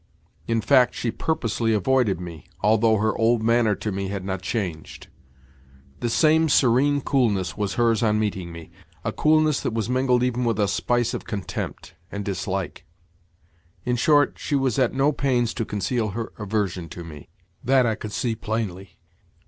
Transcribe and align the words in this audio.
In 0.47 0.61
fact, 0.61 0.95
she 0.95 1.11
purposely 1.11 1.73
avoided 1.73 2.19
me, 2.19 2.47
although 2.61 2.97
her 2.97 3.15
old 3.19 3.43
manner 3.43 3.75
to 3.75 3.91
me 3.91 4.07
had 4.07 4.25
not 4.25 4.41
changed: 4.41 5.09
the 5.99 6.09
same 6.09 6.49
serene 6.49 7.01
coolness 7.01 7.55
was 7.55 7.75
hers 7.75 8.01
on 8.01 8.17
meeting 8.19 8.51
me—a 8.51 9.11
coolness 9.11 9.59
that 9.59 9.73
was 9.75 9.89
mingled 9.91 10.23
even 10.23 10.43
with 10.43 10.59
a 10.59 10.67
spice 10.67 11.13
of 11.13 11.25
contempt 11.25 11.93
and 12.11 12.25
dislike. 12.25 12.83
In 13.85 13.95
short, 13.95 14.37
she 14.39 14.55
was 14.55 14.79
at 14.79 14.91
no 14.95 15.11
pains 15.11 15.53
to 15.53 15.65
conceal 15.65 16.07
her 16.17 16.33
aversion 16.39 16.89
to 16.89 17.03
me. 17.03 17.29
That 17.63 17.85
I 17.85 17.93
could 17.93 18.11
see 18.11 18.33
plainly. 18.33 18.97